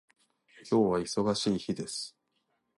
[0.67, 2.17] 今日は忙しい日です。